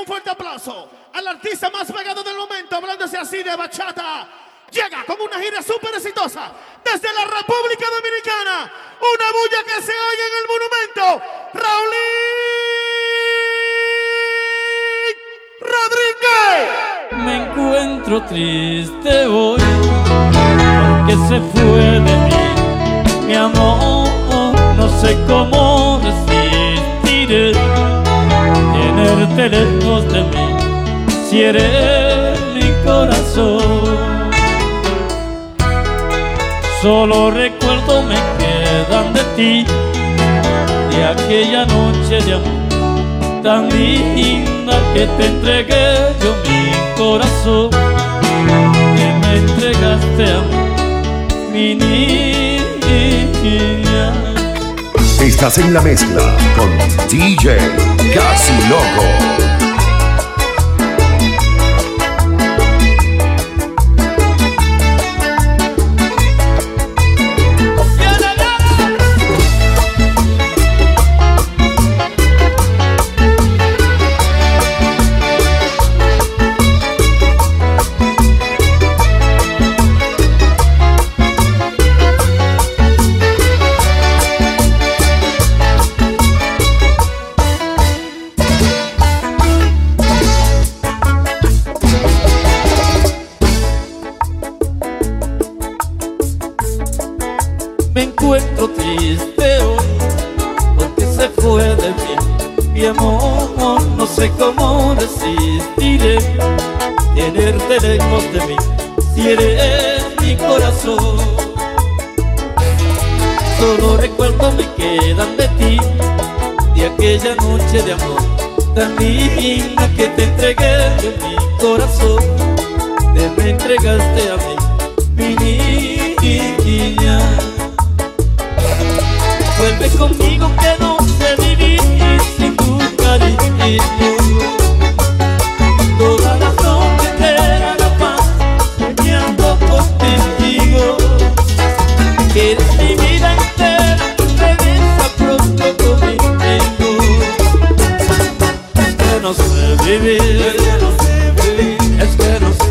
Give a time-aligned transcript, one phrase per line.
[0.00, 4.28] un fuerte aplauso al artista más pegado del momento, hablándose así de bachata.
[4.70, 6.52] Llega con una gira súper exitosa
[6.84, 8.72] desde la República Dominicana.
[9.00, 11.22] Una bulla que se oye en el monumento.
[11.54, 12.20] Raulín
[15.60, 16.68] Rodríguez.
[17.24, 19.60] Me encuentro triste hoy
[20.96, 22.40] porque se fue de mí
[23.26, 24.08] mi amor.
[24.76, 27.69] No sé cómo resistiré
[29.36, 30.56] tenerte lejos de mí
[31.28, 34.00] si eres mi corazón.
[36.82, 39.66] Solo recuerdo me quedan de ti,
[40.90, 42.60] de aquella noche de amor
[43.42, 50.26] tan linda que te entregué yo mi corazón, que me entregaste a
[51.52, 53.89] mí, mi niña.
[55.20, 56.70] Estás en la mezcla con
[57.08, 57.58] DJ
[58.14, 59.59] Casi Loco.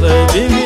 [0.01, 0.58] Que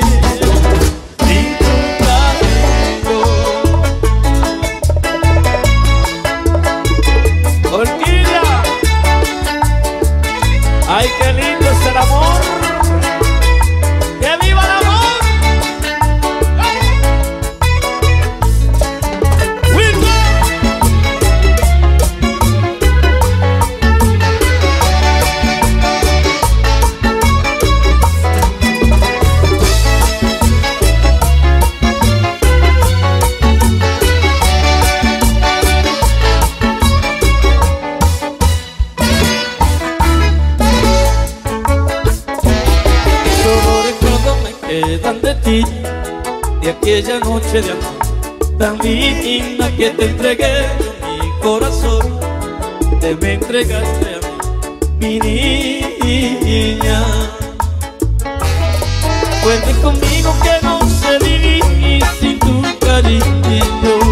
[47.54, 48.58] noche de amor.
[48.58, 50.68] Tan linda que te entregué
[51.02, 52.20] mi corazón
[53.00, 57.04] Te me entregaste a mí, mi niña.
[59.44, 64.03] Cuente conmigo que no sé vivir sin tu cariño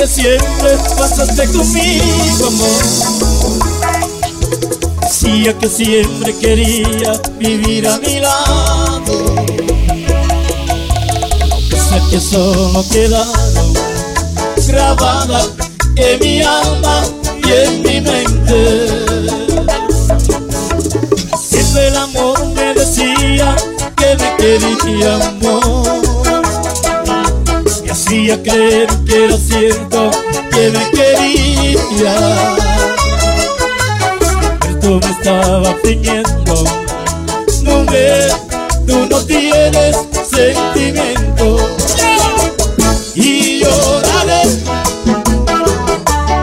[0.00, 2.82] que siempre pasaste conmigo, amor.
[5.02, 9.44] Decía que siempre quería vivir a mi lado.
[11.68, 13.74] Sé que solo quedaron
[14.66, 15.50] grabadas
[15.96, 17.02] en mi alma
[17.44, 18.88] y en mi mente.
[21.38, 23.54] Siempre el amor me decía
[23.98, 25.39] que me quería
[28.30, 30.10] podía creer que lo siento
[30.50, 32.14] que me quería.
[34.68, 36.64] Esto me estaba fingiendo.
[37.62, 38.28] No me,
[38.86, 39.96] tú no tienes
[40.30, 41.56] sentimiento.
[43.14, 44.42] Y lloraré,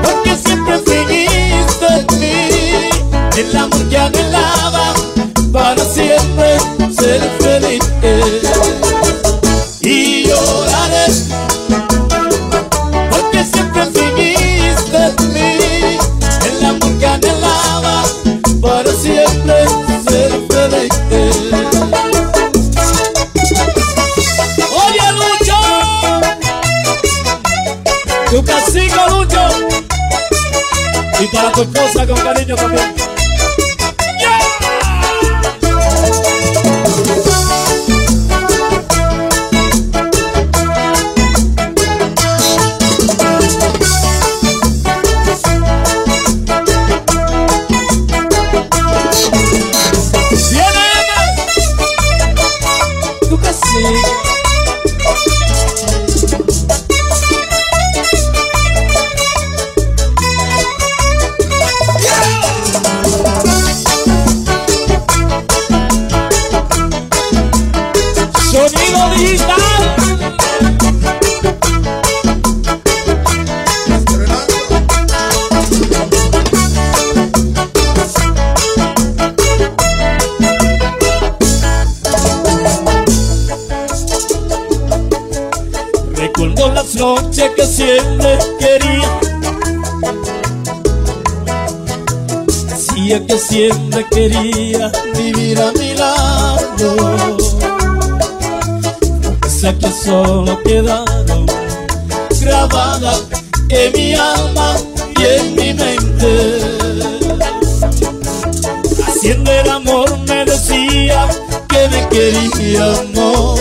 [0.03, 2.89] porque siempre fingiste en mí.
[3.37, 4.93] El amor que anhelaba
[5.51, 6.57] para siempre
[6.91, 7.46] ser feliz.
[32.27, 32.96] cariño también.
[93.37, 97.37] siempre quería vivir a mi lado.
[99.23, 101.45] Aunque que solo quedaron
[102.39, 103.23] grabadas
[103.69, 104.75] en mi alma
[105.17, 106.61] y en mi mente.
[109.07, 111.27] Haciendo el amor me decía
[111.69, 113.55] que me quería, no.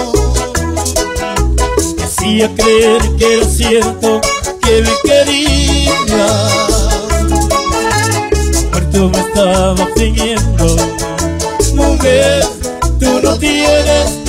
[1.97, 4.21] Decía creer que era cierto
[4.63, 5.46] que me quería.
[9.37, 10.77] estaba fingiendo.
[11.75, 12.43] Mujer,
[12.99, 14.26] tú no tienes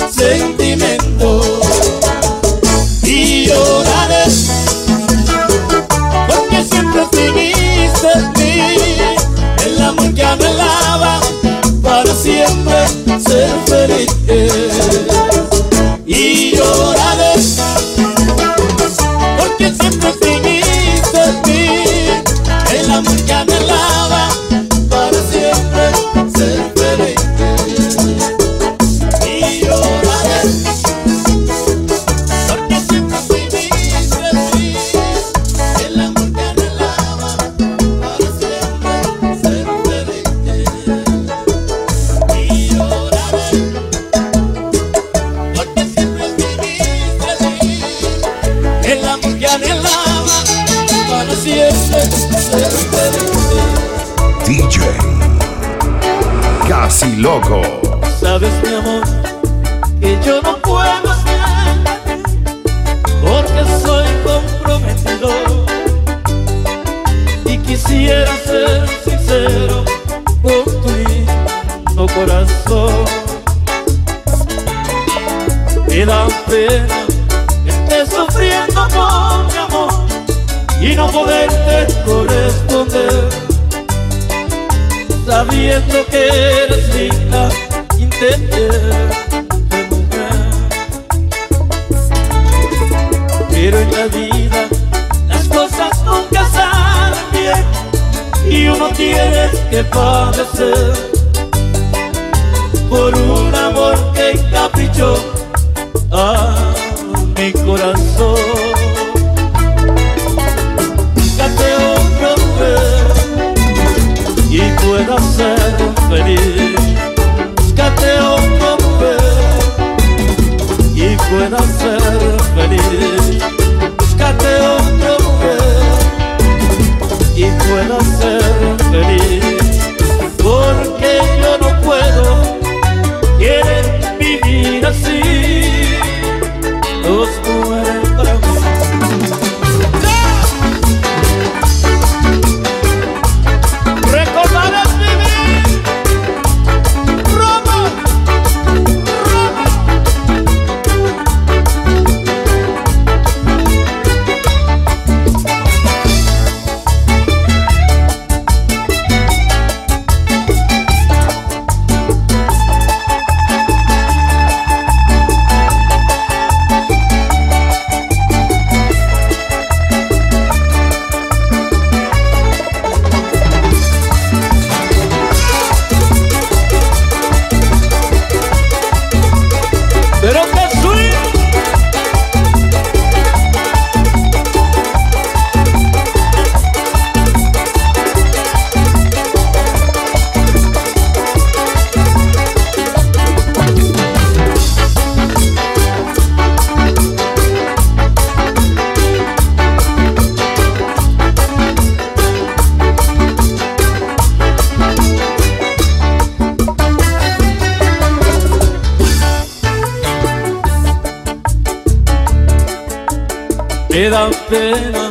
[214.48, 215.10] pena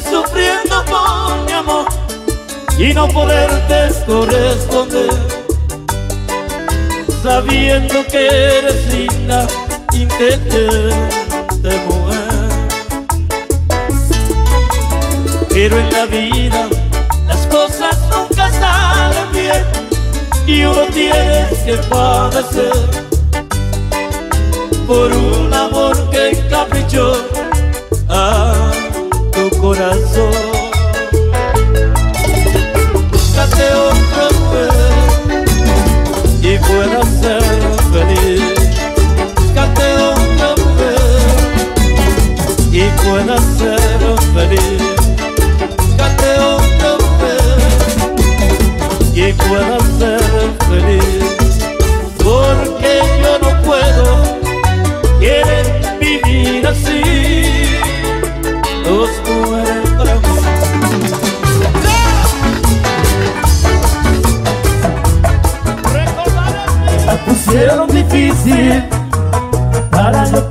[0.00, 1.86] sufriendo por mi amor
[2.78, 5.10] y no poderte corresponder.
[7.22, 8.26] Sabiendo que
[8.58, 9.46] eres linda,
[9.92, 10.66] intenté
[11.62, 12.26] de mover.
[15.48, 16.68] Pero en la vida
[17.26, 19.64] las cosas nunca salen bien
[20.46, 22.72] y uno tiene que padecer
[24.86, 27.05] por un amor que encaprichó.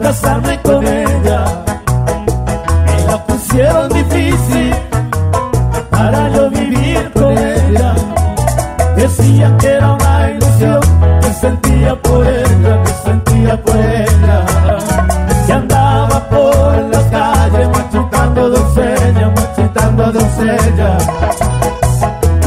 [0.05, 1.39] casarme con ella.
[2.85, 4.71] Me la pusieron difícil
[5.89, 7.95] para yo vivir con ella.
[8.95, 10.81] Decía que era una ilusión
[11.21, 14.37] que sentía por ella, que sentía por ella.
[15.47, 20.97] Que andaba por las calles machitando doncella, machitando doncella.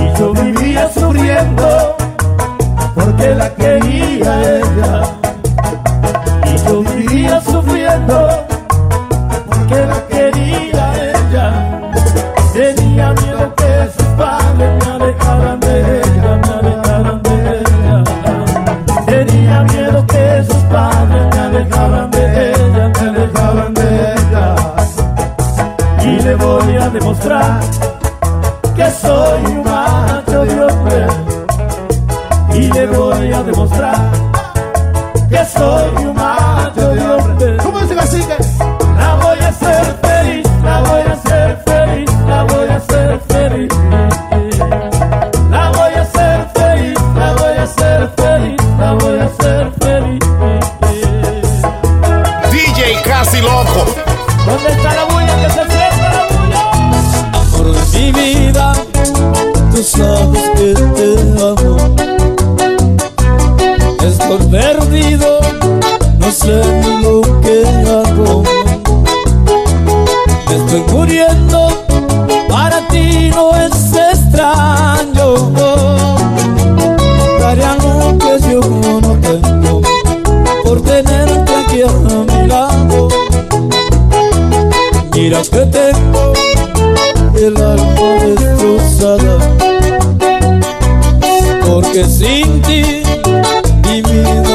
[0.00, 1.96] Y yo vivía sufriendo
[2.94, 5.27] porque la quería ella.
[15.18, 18.04] Dejaban de ella, dejaran de ella,
[19.06, 24.54] tenía miedo que sus padres me alejaban de ella, me alejaban de ella,
[26.04, 27.60] y le voy a demostrar
[28.76, 31.06] que soy un macho y hombre,
[32.54, 34.07] y le voy a demostrar.
[85.28, 86.32] Mira que tengo
[87.37, 89.38] el alma destrozada,
[91.66, 93.02] porque sin ti
[93.85, 94.47] mi vida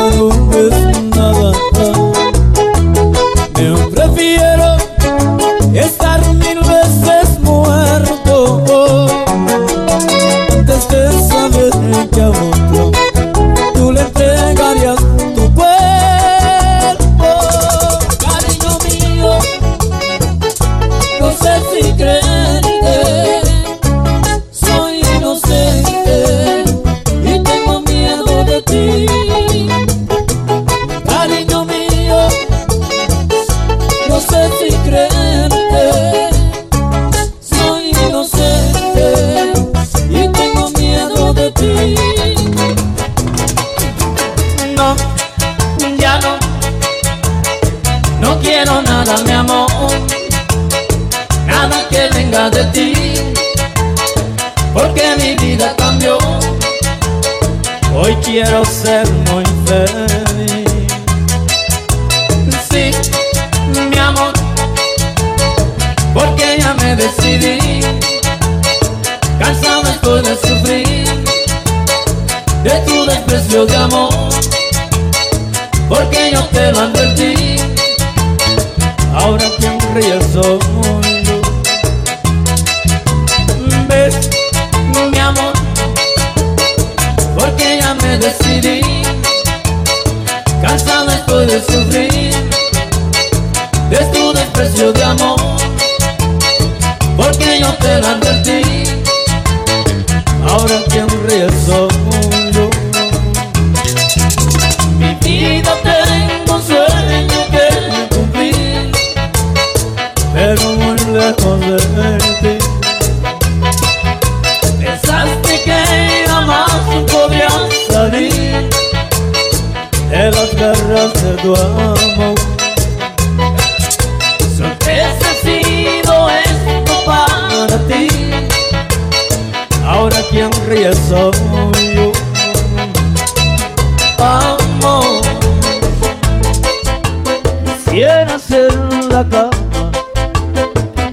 [137.94, 139.92] quisieras en la cama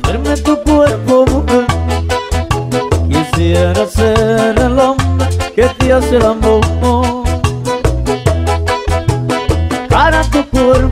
[0.07, 1.67] Verme tu cuerpo mujer.
[3.07, 6.65] Quisiera ser el hombre que te hace el amor.
[9.91, 10.90] Cara tu cuerpo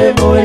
[0.00, 0.39] te voy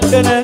[0.00, 0.41] tanto tiempo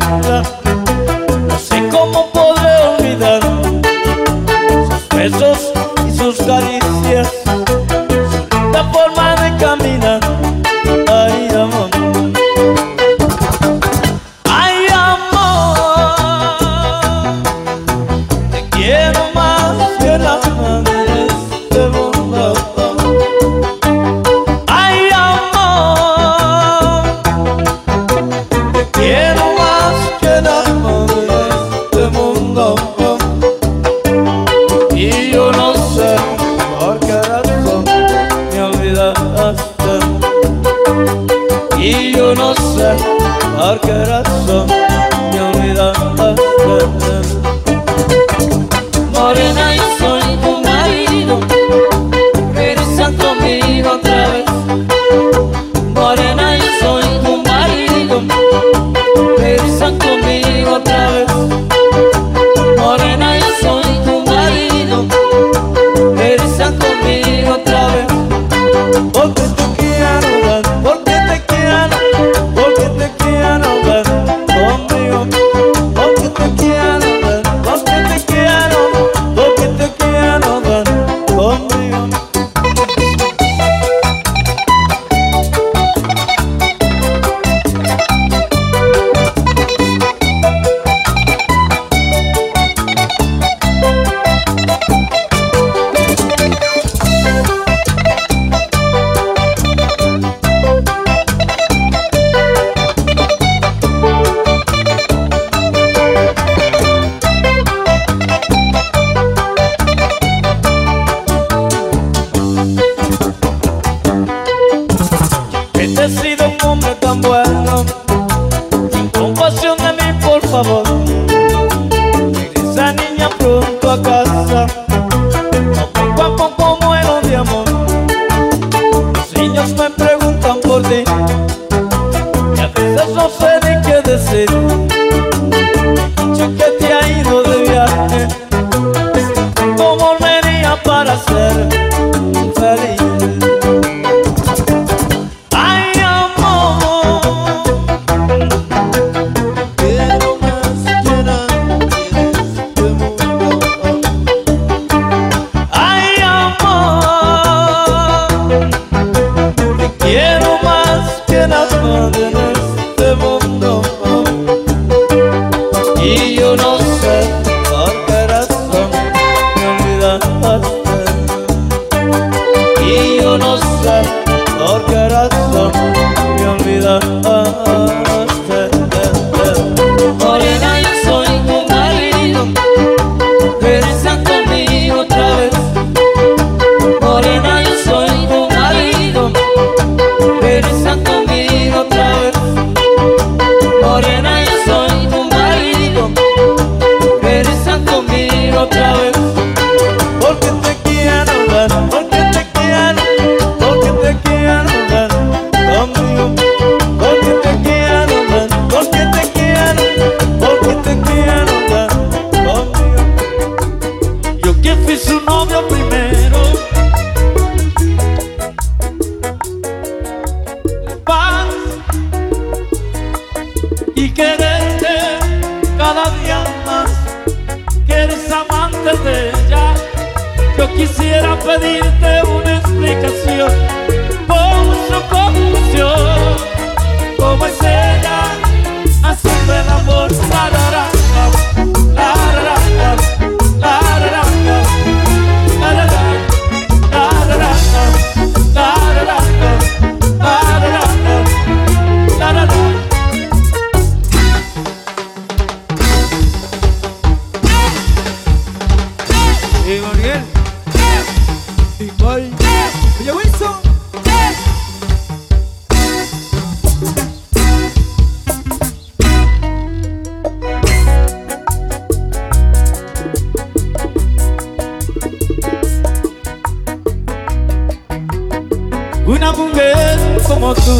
[280.29, 280.79] como tú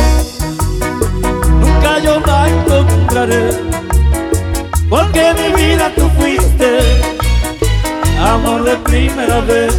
[1.48, 3.50] nunca yo la encontraré,
[4.90, 6.78] porque mi vida tú fuiste,
[8.20, 9.74] amor de primera vez.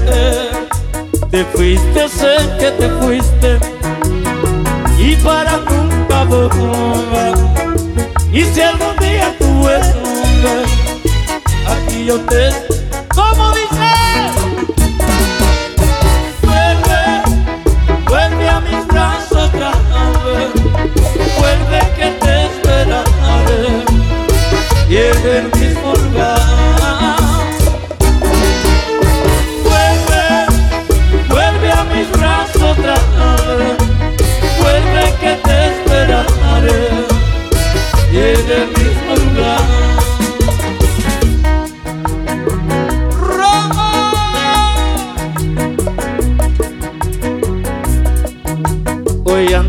[1.30, 3.60] Te fuiste, sé que te fuiste,
[4.98, 7.36] y para nunca volver.
[8.34, 10.70] Y si algún día tú vuelves,
[11.68, 12.50] aquí yo te
[13.14, 13.49] como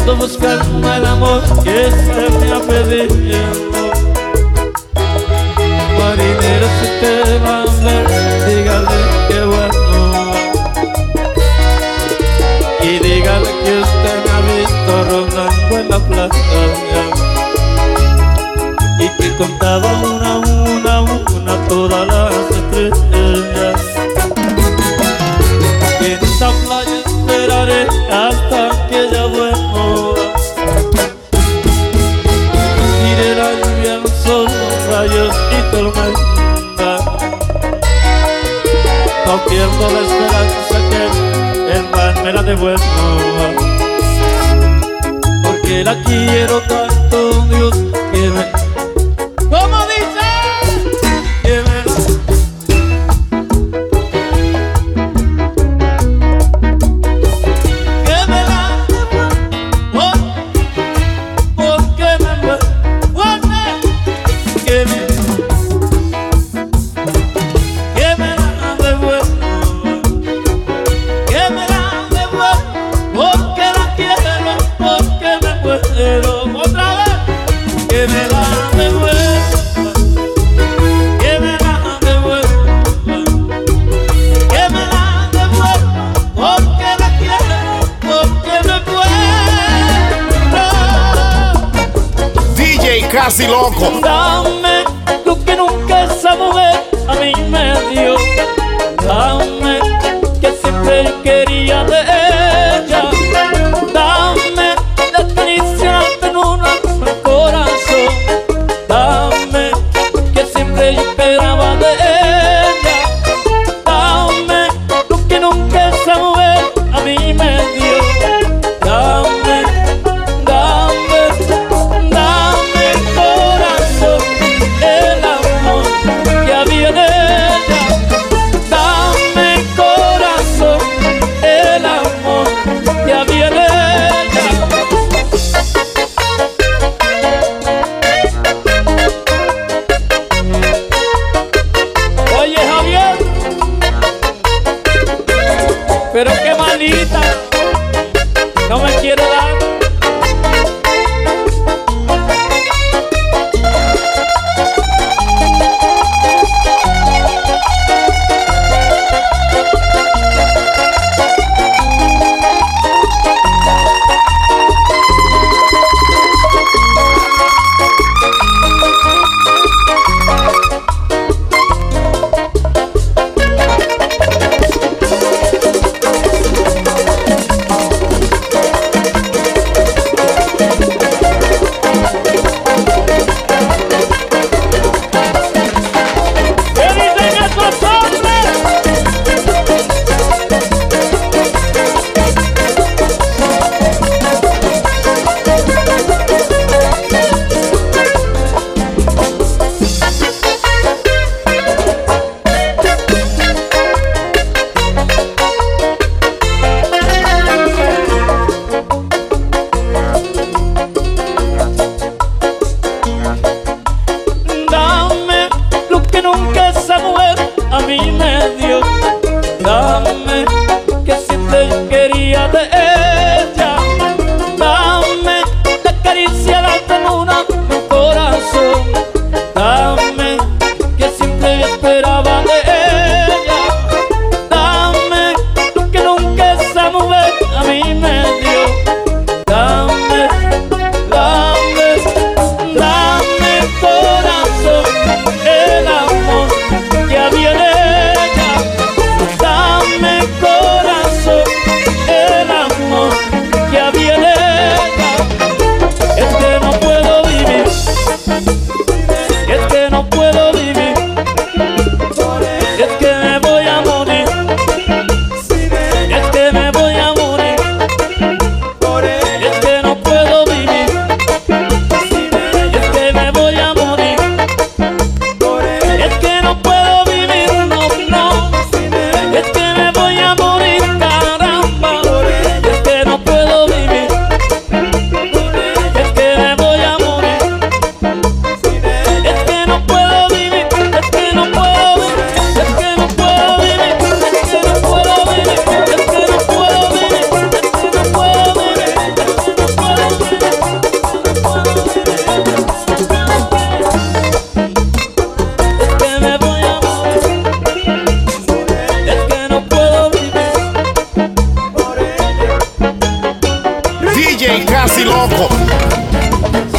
[0.00, 3.69] ando buscando el amor que se me ha perdido
[39.80, 42.84] toda esperanza que en van me la devuelvo.
[45.42, 47.76] Porque la quiero tanto, Dios,
[48.12, 48.59] que me
[93.10, 94.59] casi loco.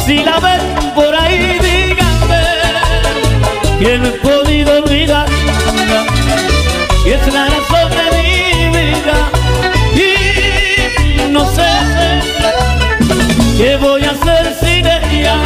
[0.06, 2.42] Si la ven por ahí, díganme
[3.80, 5.26] que no he podido olvidar.
[7.04, 9.16] Y es la razón de mi vida.
[9.96, 11.68] Y no sé
[13.58, 15.36] qué voy a hacer sin ella.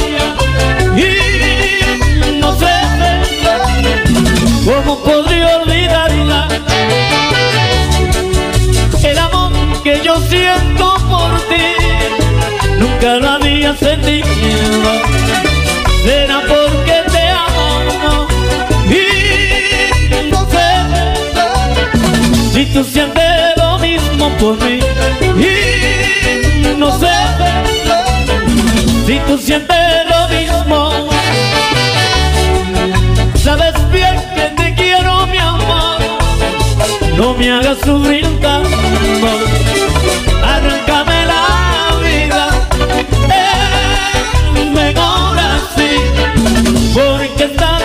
[0.97, 2.75] Y no sé
[4.67, 6.49] cómo podría olvidarla.
[9.03, 9.53] El amor
[9.83, 10.66] que yo siento
[13.07, 14.27] nunca lo había sentido
[16.05, 18.27] será porque te amo.
[18.89, 20.67] Y no sé
[22.53, 24.81] si tú sientes lo mismo por mí.
[25.39, 27.13] Y no sé
[29.07, 29.77] si tú sientes
[30.11, 31.09] lo mismo.
[33.35, 35.99] Sabes bien que te quiero mi amor.
[37.17, 39.29] No me hagas sufrir tanto.
[40.45, 41.46] Arráncame la
[44.57, 45.91] es mejor así
[46.95, 47.76] porque estás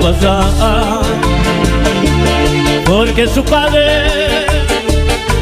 [0.00, 1.00] pasar
[2.86, 4.46] porque su padre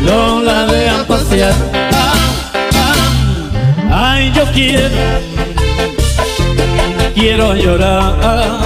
[0.03, 1.55] no la dejan pasear.
[3.91, 5.37] Ay yo quiero
[7.15, 8.61] quiero llorar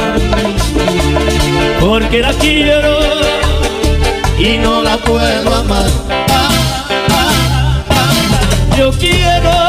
[1.80, 2.99] porque la quiero
[4.38, 5.86] y no la puedo amar.
[8.76, 9.59] Yo quiero